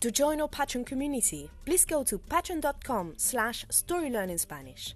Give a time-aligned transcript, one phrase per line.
[0.00, 4.94] To join our Patreon community, please go to patreon.com slash storylearningspanish.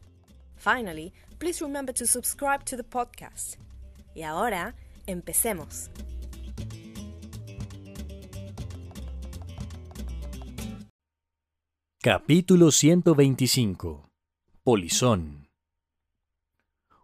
[0.55, 3.56] Finally, please remember to subscribe to the podcast.
[4.14, 4.77] Y ahora,
[5.09, 5.91] empecemos.
[12.00, 14.09] Capítulo 125
[14.62, 15.48] Polizón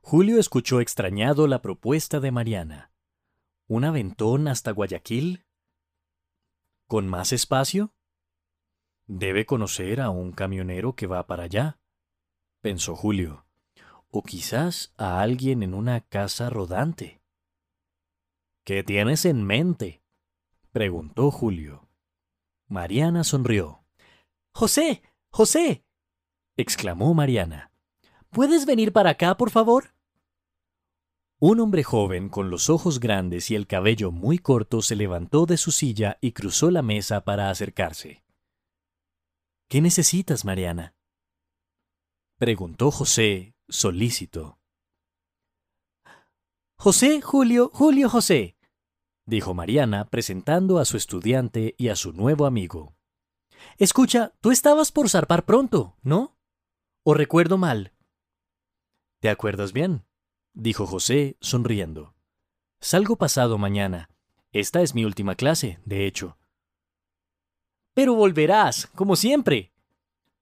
[0.03, 2.93] Julio escuchó extrañado la propuesta de Mariana.
[3.67, 5.48] ¿Un aventón hasta Guayaquil?
[6.89, 7.93] ¿Con más espacio?
[9.07, 11.79] Debe conocer a un camionero que va para allá,
[12.63, 13.45] pensó Julio,
[14.09, 17.21] o quizás a alguien en una casa rodante.
[18.65, 20.03] ¿Qué tienes en mente?
[20.73, 21.91] preguntó Julio.
[22.69, 23.85] Mariana sonrió.
[24.55, 25.85] José, José,
[26.57, 27.71] exclamó Mariana.
[28.31, 29.93] ¿Puedes venir para acá, por favor?
[31.41, 35.57] Un hombre joven con los ojos grandes y el cabello muy corto se levantó de
[35.57, 38.25] su silla y cruzó la mesa para acercarse.
[39.69, 40.97] ¿Qué necesitas, Mariana?
[42.39, 44.59] preguntó José, solícito.
[46.77, 48.57] José, Julio, Julio, José,
[49.25, 52.97] dijo Mariana presentando a su estudiante y a su nuevo amigo.
[53.77, 56.37] Escucha, tú estabas por zarpar pronto, ¿no?
[57.05, 57.95] ¿O recuerdo mal?
[59.21, 60.08] ¿Te acuerdas bien?
[60.59, 62.15] Dijo José, sonriendo.
[62.81, 64.11] Salgo pasado mañana.
[64.53, 66.37] Esta es mi última clase, de hecho.
[67.95, 69.73] Pero volverás, como siempre,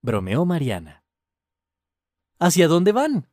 [0.00, 1.04] bromeó Mariana.
[2.38, 3.28] ¿Hacia dónde van?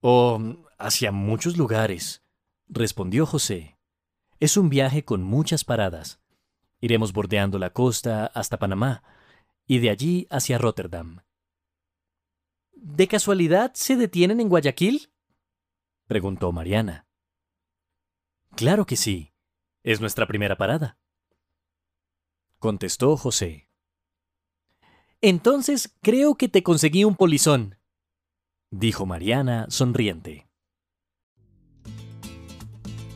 [0.00, 0.40] Oh,
[0.78, 2.22] hacia muchos lugares,
[2.68, 3.78] respondió José.
[4.40, 6.20] Es un viaje con muchas paradas.
[6.80, 9.02] Iremos bordeando la costa hasta Panamá
[9.66, 11.20] y de allí hacia Rotterdam.
[12.72, 15.11] ¿De casualidad se detienen en Guayaquil?
[16.06, 17.06] Preguntó Mariana.
[18.56, 19.32] Claro que sí.
[19.82, 20.98] Es nuestra primera parada.
[22.58, 23.68] Contestó José.
[25.20, 27.78] Entonces creo que te conseguí un polizón,
[28.70, 30.48] dijo Mariana sonriente.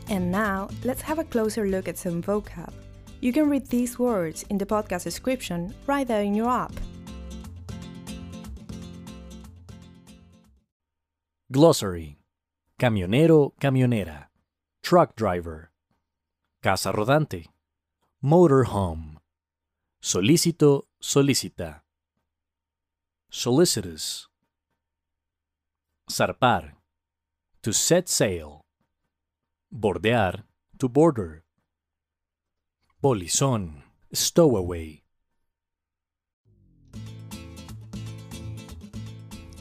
[0.08, 2.72] And now, let's have a closer look at some vocab.
[3.20, 6.72] You can read these words in the podcast description right there in your app.
[11.50, 12.15] Glossary
[12.78, 14.30] camionero, camionera,
[14.82, 15.72] truck driver,
[16.60, 17.54] casa rodante,
[18.20, 19.18] motorhome,
[19.98, 21.84] solícito, solícita,
[23.30, 24.28] solicitous,
[26.06, 26.76] zarpar,
[27.62, 28.60] to set sail,
[29.70, 30.44] bordear,
[30.76, 31.44] to border,
[33.00, 35.02] polizón, stowaway.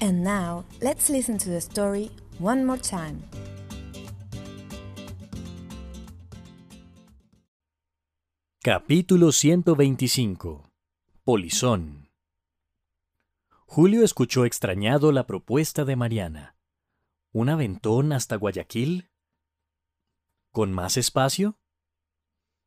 [0.02, 3.22] And now, let's listen to the story one more time.
[8.62, 10.72] Capítulo 125
[11.24, 12.09] Polizón
[13.68, 16.56] Julio escuchó extrañado la propuesta de Mariana.
[17.31, 19.09] ¿Un aventón hasta Guayaquil?
[20.51, 21.59] ¿Con más espacio?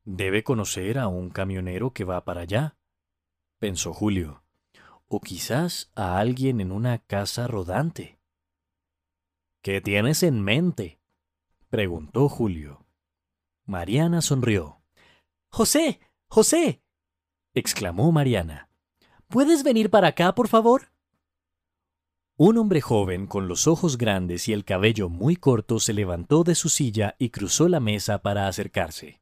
[0.05, 2.79] Debe conocer a un camionero que va para allá,
[3.59, 4.45] pensó Julio,
[5.07, 8.18] o quizás a alguien en una casa rodante.
[9.63, 11.01] ¿Qué tienes en mente?
[11.69, 12.87] preguntó Julio.
[13.67, 14.83] Mariana sonrió.
[15.51, 16.83] José, José,
[17.55, 18.71] exclamó Mariana.
[19.27, 20.93] ¿Puedes venir para acá, por favor?
[22.37, 26.55] Un hombre joven con los ojos grandes y el cabello muy corto se levantó de
[26.55, 29.21] su silla y cruzó la mesa para acercarse.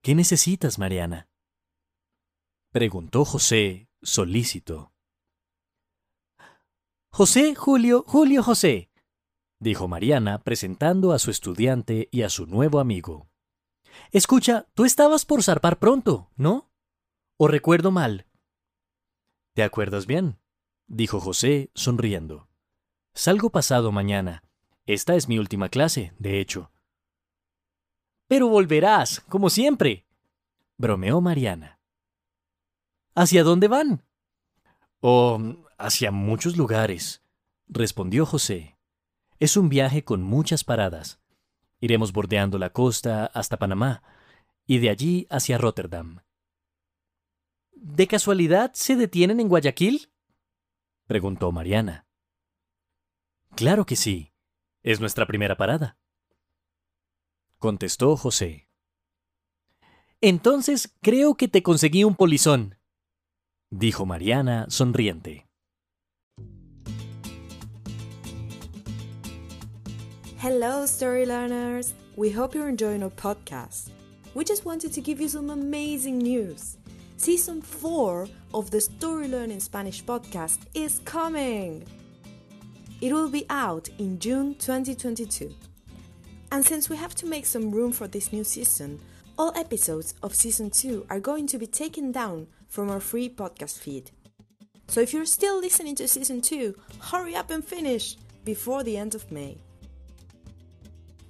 [0.00, 1.28] ¿Qué necesitas, Mariana?
[2.70, 4.93] preguntó José, solícito.
[7.16, 8.90] José, Julio, Julio, José,
[9.60, 13.30] dijo Mariana presentando a su estudiante y a su nuevo amigo.
[14.10, 16.72] Escucha, tú estabas por zarpar pronto, ¿no?
[17.36, 18.26] ¿O recuerdo mal?
[19.54, 20.40] ¿Te acuerdas bien?
[20.88, 22.48] dijo José, sonriendo.
[23.14, 24.42] Salgo pasado mañana.
[24.84, 26.72] Esta es mi última clase, de hecho.
[28.26, 30.04] Pero volverás, como siempre,
[30.78, 31.78] bromeó Mariana.
[33.14, 34.04] ¿Hacia dónde van?
[35.06, 35.38] Oh,
[35.76, 37.22] hacia muchos lugares,
[37.68, 38.78] respondió José.
[39.38, 41.20] Es un viaje con muchas paradas.
[41.78, 44.02] Iremos bordeando la costa hasta Panamá
[44.64, 46.22] y de allí hacia Rotterdam.
[47.74, 50.10] ¿De casualidad se detienen en Guayaquil?
[51.06, 52.06] preguntó Mariana.
[53.56, 54.32] Claro que sí.
[54.82, 55.98] Es nuestra primera parada.
[57.58, 58.70] Contestó José.
[60.22, 62.78] Entonces creo que te conseguí un polizón,
[63.78, 65.46] dijo Mariana sonriente.
[70.38, 71.94] Hello, story learners!
[72.16, 73.90] We hope you're enjoying our podcast.
[74.34, 76.76] We just wanted to give you some amazing news.
[77.16, 81.84] Season 4 of the Story Learning Spanish podcast is coming!
[83.00, 85.52] It will be out in June 2022.
[86.52, 89.00] And since we have to make some room for this new season,
[89.36, 93.78] all episodes of Season 2 are going to be taken down from our free podcast
[93.78, 94.10] feed.
[94.88, 99.14] So if you're still listening to Season 2, hurry up and finish before the end
[99.14, 99.58] of May.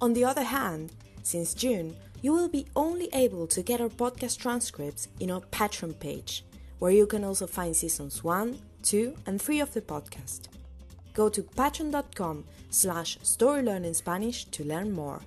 [0.01, 4.39] On the other hand, since June, you will be only able to get our podcast
[4.39, 6.43] transcripts in our Patreon page,
[6.79, 10.47] where you can also find seasons 1, 2, and 3 of the podcast.
[11.13, 15.21] Go to patreon.com slash storylearningspanish to learn more.